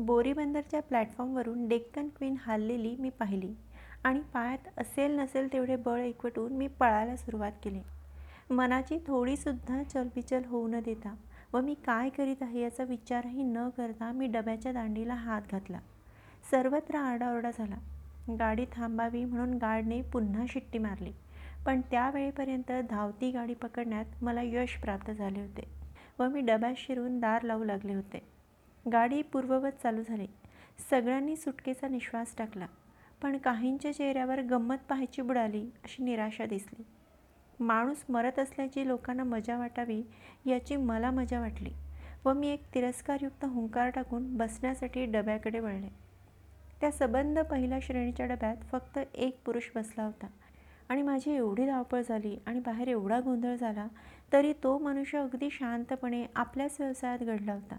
[0.00, 3.52] बोरीबंदरच्या प्लॅटफॉर्मवरून Deccan queen हाललेली मी पाहिली
[4.04, 7.80] आणि पायात असेल नसेल तेवढे बळ एकवटून मी पळायला सुरुवात केली.
[8.50, 11.14] मनाची थोडीसुद्धा चलबिचल होऊ न देता
[11.52, 15.78] व मी काय करीत आहे याचा विचारही न करता मी डब्याच्या दांडीला हात घातला.
[16.50, 17.76] सर्वत्र आरडाओरडा झाला.
[18.38, 21.12] गाडी थांबावी म्हणून गार्डने पुन्हा शिट्टी मारली.
[21.66, 25.68] पण त्यावेळेपर्यंत धावती गाडी पकडण्यात मला यश प्राप्त झाले होते
[26.18, 28.39] व मी डब्यात शिरून दार लावू लागले होते.
[28.92, 30.26] गाडी पूर्ववत चालू झाली.
[30.90, 32.66] सगळ्यांनी सुटकेचा निश्वास टाकला.
[33.22, 36.82] पण काहींच्या चेहऱ्यावर गंमत पाहायची बुडाली अशी निराशा दिसली.
[37.60, 40.02] माणूस मरत असल्याची लोकांना मजा वाटावी
[40.46, 41.70] याची मला मजा वाटली
[42.24, 45.88] व मी एक तिरस्कारयुक्त हुंकार टाकून बसण्यासाठी डब्याकडे वळले.
[46.80, 50.26] त्या सबंध पहिल्या श्रेणीच्या डब्यात फक्त एक पुरुष बसला होता
[50.88, 53.86] आणि माझी एवढी धावपळ झाली आणि बाहेर एवढा गोंधळ झाला
[54.32, 57.76] तरी तो मनुष्य अगदी शांतपणे आपल्याच व्यवसायात घडला होता.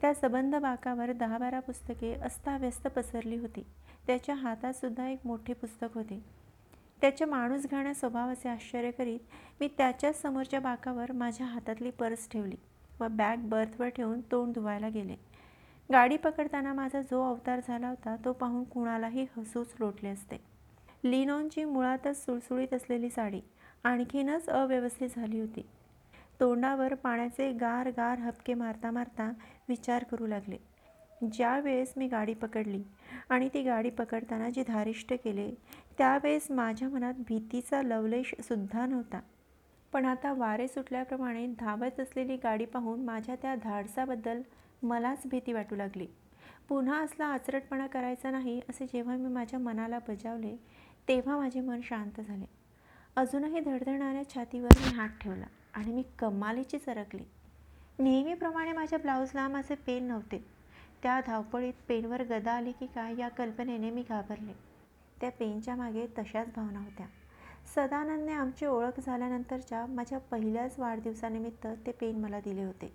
[0.00, 3.64] त्या सबंध बाकावर दहा बारा पुस्तके अस्ताव्यस्त पसरली होती.
[4.06, 6.22] त्याच्या हातातसुद्धा एक मोठे पुस्तक होते.
[7.00, 9.20] त्याच्या माणूस घाण्या स्वभावाचे आश्चर्य करीत
[9.60, 12.56] मी त्याच्याच समोरच्या बाकावर माझ्या हातातली पर्स ठेवली
[13.00, 15.16] व बॅग बर्थवर ठेवून तोंड धुवायला गेले.
[15.92, 20.36] गाडी पकडताना माझा जो अवतार झाला होता तो पाहून कुणालाही हसूच लोटले असते.
[21.04, 23.40] लिनॉनची मुळातच सुळसुळीत असलेली साडी
[23.84, 25.66] आणखीनच अव्यवस्थित झाली होती.
[26.40, 29.32] तोंडावर पाण्याचे गार गार हपके मारता मारता
[29.68, 30.56] विचार करू लागले.
[31.32, 32.82] ज्या वेळेस मी गाडी पकडली
[33.28, 35.50] आणि ती गाडी पकडताना जे धारिष्ट केले
[35.98, 39.20] त्यावेळेस माझ्या मनात भीतीचा लवलेशसुद्धा नव्हता.
[39.92, 44.42] पण आता वारे सुटल्याप्रमाणे धावत असलेली गाडी पाहून माझ्या त्या धाडसाबद्दल
[44.82, 46.06] मलाच भीती वाटू लागली.
[46.68, 50.56] पुन्हा असला आचरटपणा करायचा नाही असे जेव्हा मी माझ्या मनाला बजावले
[51.08, 52.44] तेव्हा माझे मन शांत झाले.
[53.16, 55.46] अजूनही धडधडणाऱ्या छातीवर मी हात ठेवला.
[55.78, 57.22] आणि मी कमालीची सरकली.
[57.98, 60.44] नेहमीप्रमाणे माझ्या ब्लाऊजला माझे पेन नव्हते.
[61.02, 64.52] त्या धावपळीत पेनवर गदा आली की काय या कल्पनेने मी घाबरले.
[65.20, 67.06] त्या पेनच्या मागे तशाच भावना होत्या.
[67.74, 72.92] सदानंदने आमची ओळख झाल्यानंतरच्या माझ्या पहिल्याच वाढदिवसानिमित्त ते पेन मला दिले होते.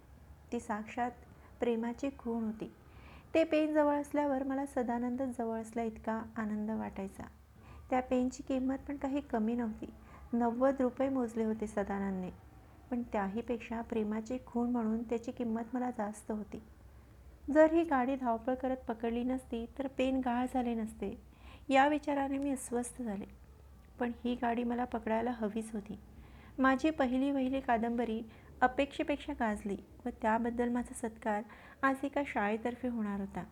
[0.52, 1.12] ती साक्षात
[1.60, 2.72] प्रेमाची खूण होती.
[3.34, 7.24] ते पेन जवळ असल्यावर मला सदानंद जवळ असल्या इतका आनंद वाटायचा.
[7.90, 9.94] त्या पेनची किंमत पण काही कमी नव्हती.
[10.34, 12.53] नव्वद रुपये मोजले होते सदानंदने.
[12.94, 16.62] पण त्याहीपेक्षा प्रेमाची खूण म्हणून त्याची किंमत मला जास्त होती.
[17.54, 21.18] जर ही गाडी धावपळ करत पकडली नसती तर पेन गाळ झाले नसते.
[21.70, 23.26] या विचाराने मी अस्वस्थ झाले.
[24.00, 26.00] पण ही गाडी मला पकडायला हवीच होती.
[26.60, 28.22] माझी पहिली वहिली कादंबरी
[28.62, 31.42] अपेक्षेपेक्षा गाजली व त्याबद्दल माझा सत्कार
[31.82, 33.44] आज एका शाळेतर्फे होणार होता.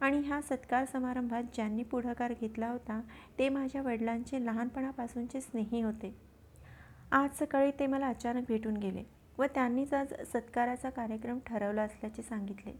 [0.00, 3.00] आणि ह्या सत्कार समारंभात ज्यांनी पुढाकार घेतला होता
[3.38, 6.33] ते माझ्या वडिलांचे लहानपणापासूनचे स्नेही होते.
[7.14, 9.02] आज सकाळी ते मला अचानक भेटून गेले
[9.38, 12.72] व त्यांनीच आज सत्काराचा कार्यक्रम ठरवला असल्याचे सांगितले.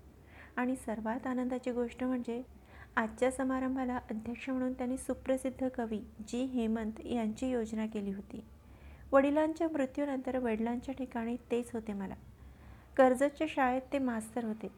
[0.56, 2.42] आणि सर्वात आनंदाची गोष्ट म्हणजे
[2.96, 8.44] आजच्या समारंभाला अध्यक्ष म्हणून त्यांनी सुप्रसिद्ध कवी जी हेमंत यांची योजना केली होती.
[9.12, 12.14] वडिलांच्या मृत्यूनंतर वडिलांच्या ठिकाणी तेच होते मला.
[12.96, 14.68] कर्जतच्या शाळेत ते मास्तर होते.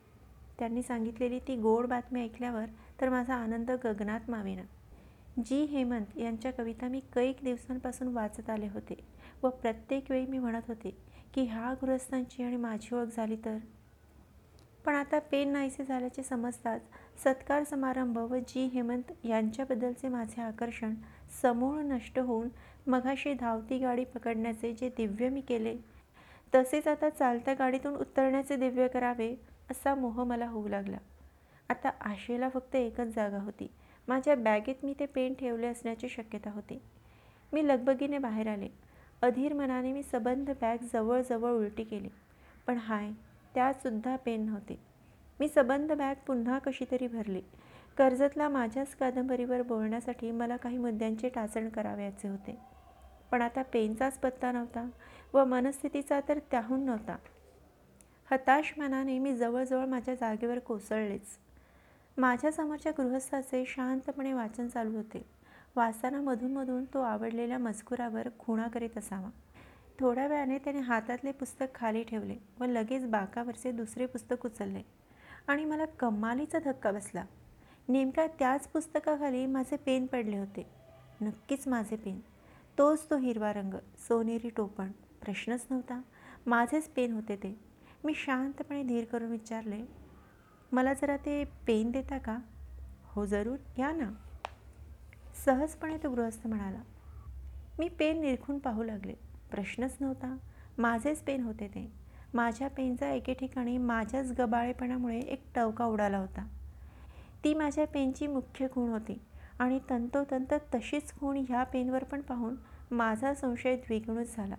[0.58, 2.66] त्यांनी सांगितलेली ती गोड बातमी ऐकल्यावर
[3.00, 4.62] तर माझा आनंद गगनात मावेना.
[5.36, 8.94] जी हेमंत यांच्या कविता मी कैक दिवसांपासून वाचत आले होते
[9.42, 10.90] व प्रत्येक वेळी मी म्हणत होते
[11.34, 13.58] की ह्या गृहस्थांची आणि माझी ओळख झाली तर?
[14.84, 16.82] पण आता पेन नाहीसे झाल्याचे समजताच
[17.24, 20.94] सत्कार समारंभ व जी हेमंत यांच्याबद्दलचे माझे आकर्षण
[21.42, 22.48] समूळ नष्ट होऊन
[22.86, 25.76] मघाशी धावती गाडी पकडण्याचे जे दिव्य मी केले
[26.54, 29.34] तसेच आता चालत्या गाडीतून उतरण्याचे दिव्य करावे
[29.70, 30.98] असा मोह मला होऊ लागला.
[31.70, 33.68] आता आशेला फक्त एकच जागा होती
[34.08, 36.82] माझ्या बॅगेत मी ते पेन ठेवले असण्याची शक्यता होती.
[37.52, 38.68] मी लगबगीने बाहेर आले.
[39.22, 42.08] अधीर मनाने मी सबंध बॅग जवळजवळ उलटी केली.
[42.66, 43.10] पण हाय
[43.54, 44.80] त्यातसुद्धा पेन नव्हते.
[45.40, 47.40] मी सबंध बॅग पुन्हा कशी तरी भरली.
[47.98, 52.58] कर्जतला माझ्याच कादंबरीवर बोलण्यासाठी मला काही मुद्द्यांचे टाचण करावयाचे होते.
[53.30, 54.88] पण आता पेनचाच पत्ता नव्हता
[55.32, 57.16] व मनस्थितीचा तर त्याहून नव्हता.
[58.30, 61.38] हताश मनाने मी जवळजवळ माझ्या जागेवर कोसळलेच.
[62.18, 65.24] माझ्या समोरच्या गृहस्थाचे शांतपणे वाचन चालू होते.
[65.76, 69.30] वाचताना मधूनमधून तो आवडलेल्या मजकुरावर खुणा करीत असावा.
[70.00, 74.82] थोड्या वेळाने त्याने हातातले पुस्तक खाली ठेवले व लगेच बाकावरचे दुसरे पुस्तक उचलले.
[75.48, 77.24] आणि मला कमालीचा धक्का बसला.
[77.88, 80.66] नेमका त्याच पुस्तकाखाली माझे पेन पडले होते.
[81.20, 82.20] नक्कीच माझे पेन.
[82.78, 84.90] तोच तो हिरवा रंग सोनेरी टोपण.
[85.22, 86.02] प्रश्नच नव्हता.
[86.46, 87.60] माझेच पेन होते ते.
[88.04, 90.05] मी शांतपणे धीर करून विचारले
[90.72, 92.38] मला जरा ते पेन देता का?
[93.04, 93.56] हो जरूर.
[93.76, 94.10] घ्या ना.
[95.44, 96.82] सहजपणे तो गृहस्थ म्हणाला
[97.78, 99.14] मी पेन निरखून पाहू लागले.
[99.50, 100.36] प्रश्नच नव्हता.
[100.78, 101.92] माझेच पेन होते ते.
[102.34, 106.46] माझ्या पेनचा एके ठिकाणी माझ्याच गबाळेपणामुळे एक टवका उडाला होता.
[107.44, 109.20] ती माझ्या पेनची मुख्य खूण होती
[109.58, 112.54] आणि तंतोतंत तशीच खूण ह्या पेनवर पण पाहून
[112.90, 114.54] माझा संशय द्विगुणच झाला.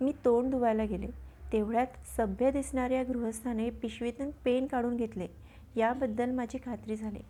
[0.00, 1.25] मी तोंड धुवायला गेले.
[1.52, 5.26] तेवढ्यात सभ्य दिसणाऱ्या गृहस्थाने पिशवीतून पेन काढून घेतले.
[5.76, 7.20] याबद्दल माझी खात्री झाली.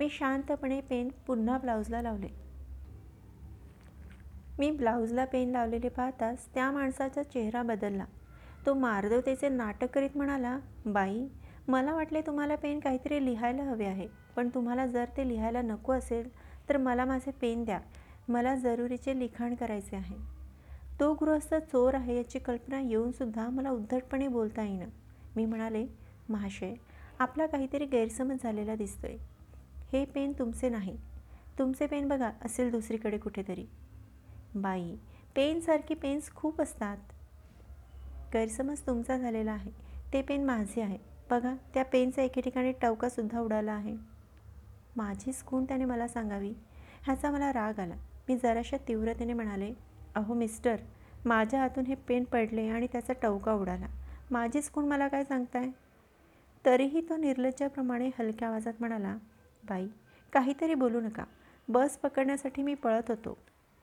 [0.00, 2.28] मी शांतपणे पेन पुन्हा ब्लाऊजला लावले.
[4.58, 8.04] मी ब्लाऊजला पेन लावलेले पाहताच त्या माणसाचा चेहरा बदलला.
[8.66, 11.26] तो मार्दवतेचे नाटक करीत म्हणाला बाई
[11.68, 14.06] मला वाटले तुम्हाला पेन काहीतरी लिहायला हवे आहे
[14.36, 16.28] पण तुम्हाला जर ते लिहायला नको असेल
[16.68, 17.80] तर मला माझे पेन द्या.
[18.28, 20.41] मला जरुरीचे लिखाण करायचे आहे.
[21.00, 24.84] तो गृहस्थ चोर आहे याची कल्पना येऊनसुद्धा मला उद्धटपणे बोलता येईना.
[25.36, 25.86] मी म्हणाले
[26.28, 26.74] महाशय
[27.18, 29.16] आपला काहीतरी गैरसमज झालेला दिसतोय.
[29.92, 30.96] हे पेन तुमचे नाही.
[31.58, 33.66] तुमचे पेन बघा असेल दुसरीकडे कुठेतरी.
[34.54, 34.94] बाई
[35.36, 36.96] पेनसारखी पेन्स खूप असतात.
[38.32, 39.70] गैरसमज तुमचा झालेला आहे.
[40.12, 40.98] ते पेन माझे आहे.
[41.30, 43.96] बघा त्या पेनचा एके ठिकाणी टवकासुद्धा उडाला आहे.
[44.96, 46.52] माझीच खूण त्याने मला सांगावी?
[47.04, 47.94] ह्याचा मला राग आला.
[48.28, 49.72] मी जराशा तीव्रतेने म्हणाले
[50.14, 50.76] अहो मिस्टर
[51.24, 53.86] माझ्या हातून हे पेन पडले आणि त्याचा टवका उडाला.
[54.30, 55.68] माझीच खूण मला काय सांगताय?
[56.64, 59.16] तरीही तो निर्लज्जाप्रमाणे हलक्या आवाजात म्हणाला
[59.64, 59.86] बाई
[60.32, 61.24] काहीतरी बोलू नका.
[61.68, 63.36] बस पकडण्यासाठी मी पळत होतो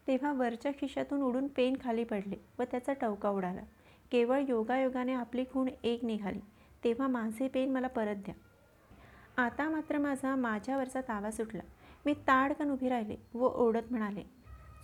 [0.08, 3.62] तेव्हा वरच्या खिशातून उडून पेन खाली पडले व त्याचा टवका उडाला.
[4.12, 6.40] केवळ योगायोगाने आपली खूण एक निघाली.
[6.84, 8.36] तेव्हा माझे पेन मला परत द्या.
[9.44, 11.62] आता मात्र माझा माझ्यावरचा तावा सुटला.
[12.06, 14.24] मी ताडकन उभी राहिले व ओढत म्हणाले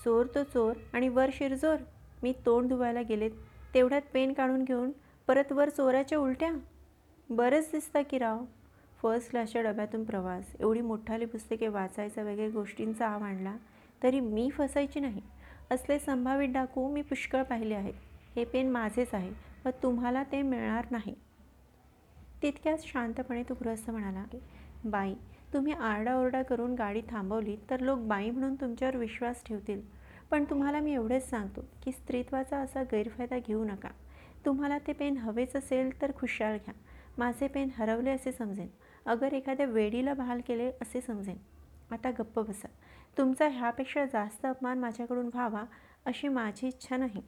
[0.04, 1.76] चोर तो चोर आणि वर शिरजोर.
[2.24, 3.30] मी तोंड धुवायला गेले
[3.74, 4.92] तेवढ्यात पेन काढून घेऊन
[5.28, 6.52] परत वर चोराच्या उलट्या.
[7.30, 8.44] बरंच दिसतं की राव.
[9.02, 10.56] फर्स्ट क्लासच्या डब्यातून प्रवास.
[10.60, 13.56] एवढी मोठाली पुस्तके वाचायचा वगैरे गोष्टींचा आव आणला
[14.04, 15.22] तरी मी फसायची नाही.
[15.72, 17.94] असले संभावित डाकू मी पुष्कळ पाहिले आहेत.
[18.36, 19.32] हे पेन माझेच आहे
[19.66, 21.14] व तुम्हाला ते मिळणार नाही.
[22.42, 24.24] तितक्याच शांतपणे तो गृहस्थ म्हणाला
[24.86, 25.14] बाई
[25.56, 29.82] तुम्ही आरडाओरडा करून गाडी थांबवली तर लोक बाई म्हणून तुमच्यावर विश्वास ठेवतील.
[30.32, 33.90] पण तुम्हाला मी एवढेच सांगतो की स्त्रीत्वाचा असा गैरफायदा घेऊ नका.
[34.46, 36.74] तुम्हाला ते पेन हवेच असेल तर खुशाल घ्या.
[37.18, 38.68] माझे पेन हरवले असे समजेन.
[39.06, 41.38] अगर एखाद्या वेडीला बहाल केले असे समजेन.
[41.92, 42.68] आता गप्प बसा.
[43.18, 45.64] तुमचा ह्यापेक्षा जास्त अपमान माझ्याकडून व्हावा
[46.06, 47.22] अशी माझी इच्छा नाही.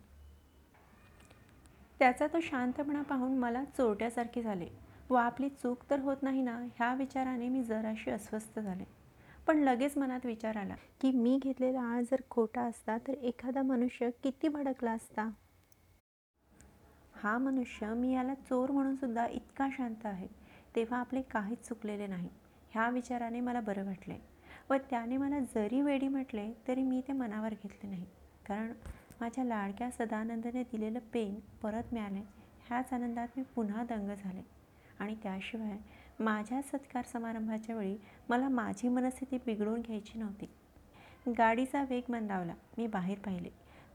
[1.99, 4.86] त्याचा तो शांतपणा पाहून मला चोरट्यासारखे झाले.
[5.09, 8.83] व आपली चूक तर होत नाही ना ह्या विचाराने मी जराशी अस्वस्थ झाले.
[9.47, 14.09] पण लगेच मनात विचार आला की मी घेतलेला आळ जर खोटा असता तर एखादा मनुष्य
[14.23, 15.29] किती भडकला असता?
[17.15, 20.27] हा मनुष्य मी याला चोर म्हणून सुद्धा इतका शांत आहे
[20.75, 22.29] तेव्हा आपले काहीच चुकलेले नाही
[22.71, 24.17] ह्या विचाराने मला बरं वाटले.
[24.69, 28.05] व त्याने मला जरी वेडी म्हटले तरी मी ते मनावर घेतले नाही.
[28.45, 28.71] कारण
[29.21, 32.19] माझ्या लाडक्या सदानंदने दिलेलं पेन परत मिळाले
[32.67, 34.41] ह्याच आनंदात मी पुन्हा दंग झाले.
[34.99, 35.77] आणि त्याशिवाय
[36.19, 37.97] माझ्या सत्कार समारंभाच्या वेळी
[38.29, 40.49] मला माझी मनस्थिती बिघडवून घ्यायची नव्हती.
[41.37, 42.53] गाडीचा वेग मंदावला.
[42.77, 43.49] मी बाहेर पाहिले.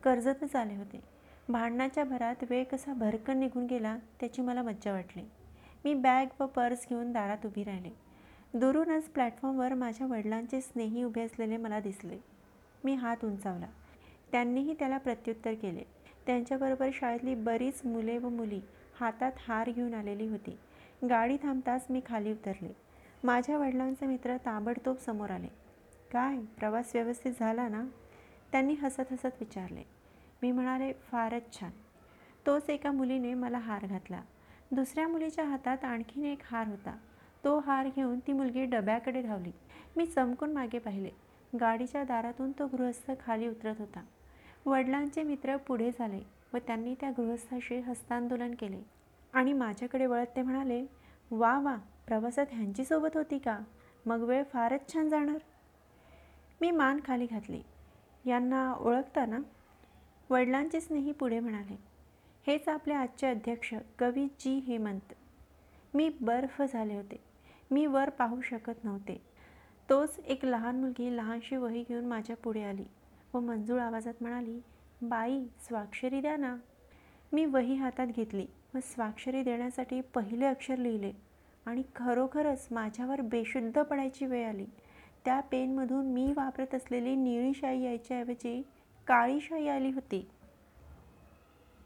[0.04, 1.00] कर्जतच आले होते.
[1.48, 5.22] भांडणाच्या भरात वेळ कसा भरकन निघून गेला त्याची मला मज्जा वाटली.
[5.84, 7.90] मी बॅग व पर्स घेऊन दारात उभी राहिले.
[8.54, 12.18] दुरूनच प्लॅटफॉर्मवर माझ्या वडिलांचे स्नेही उभे असलेले मला दिसले.
[12.84, 13.66] मी हात उंचावला.
[14.32, 15.82] त्यांनीही त्याला प्रत्युत्तर केले.
[16.26, 18.60] त्यांच्याबरोबर शाळेतली बरीच मुले व मुली
[19.00, 20.58] हातात हार घेऊन आलेली होती.
[21.08, 22.72] गाडी थांबताच मी खाली उतरले.
[23.24, 25.46] माझ्या वडिलांचे मित्र ताबडतोब समोर आले.
[26.12, 26.38] काय?
[26.38, 27.84] प्रवास व्यवस्थित झाला ना?
[28.52, 29.82] त्यांनी हसत हसत विचारले.
[30.42, 31.70] मी म्हणाले फारच छान.
[32.46, 34.22] तोच एका मुलीने मला हार घातला.
[34.72, 36.96] दुसऱ्या मुलीच्या हातात आणखीन एक हार होता.
[37.44, 39.52] तो हार घेऊन ती मुलगी डब्याकडे धावली.
[39.96, 41.10] मी चमकून मागे पाहिले.
[41.60, 44.04] गाडीच्या दारातून तो गृहस्थ खाली उतरत होता.
[44.66, 46.20] वडिलांचे मित्र पुढे झाले
[46.54, 49.02] व त्यांनी त्या गृहस्थाशी हस्तांदोलन केले.
[49.32, 51.01] आणि माझ्याकडे वळत ते म्हणाले
[51.34, 53.58] वा वा प्रवासात ह्यांची सोबत होती का?
[54.06, 55.38] मग वेळ फारच छान जाणार.
[56.60, 57.62] मी मान खाली घातली.
[58.24, 59.38] यांना ओळखताना
[60.30, 61.78] वडिलांचे स्नेही पुढे म्हणाले
[62.46, 65.12] हेच आपले आजचे अध्यक्ष कवी जी हेमंत.
[65.94, 67.24] मी बर्फ झाले होते.
[67.70, 69.22] मी वर पाहू शकत नव्हते.
[69.90, 72.84] तोच एक लहान मुलगी लहानशी वही घेऊन माझ्या पुढे आली.
[73.34, 74.60] व मंजूळ आवाजात म्हणाली
[75.02, 76.56] बाई स्वाक्षरी द्या ना.
[77.32, 81.12] मी वही हातात घेतली व स्वाक्षरी देण्यासाठी पहिले अक्षर लिहिले
[81.66, 84.64] आणि खरोखरच माझ्यावर बेशुद्ध पडायची वेळ आली.
[85.24, 88.62] त्या पेनमधून मी वापरत असलेली निळी शाई यायच्याऐवजी
[89.06, 90.26] काळी शाई आली होती.